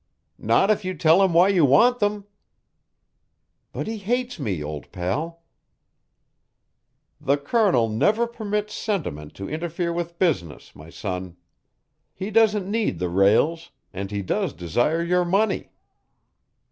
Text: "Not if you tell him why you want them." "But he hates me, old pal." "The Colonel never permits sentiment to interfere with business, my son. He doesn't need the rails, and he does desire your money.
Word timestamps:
"Not 0.39 0.71
if 0.71 0.83
you 0.83 0.95
tell 0.95 1.21
him 1.21 1.31
why 1.31 1.49
you 1.49 1.63
want 1.63 1.99
them." 1.99 2.25
"But 3.71 3.85
he 3.85 3.99
hates 3.99 4.39
me, 4.39 4.63
old 4.63 4.91
pal." 4.91 5.43
"The 7.19 7.37
Colonel 7.37 7.87
never 7.87 8.25
permits 8.25 8.73
sentiment 8.73 9.35
to 9.35 9.47
interfere 9.47 9.93
with 9.93 10.17
business, 10.17 10.75
my 10.75 10.89
son. 10.89 11.37
He 12.15 12.31
doesn't 12.31 12.65
need 12.67 12.97
the 12.97 13.09
rails, 13.09 13.69
and 13.93 14.09
he 14.09 14.23
does 14.23 14.53
desire 14.53 15.03
your 15.03 15.23
money. 15.23 15.69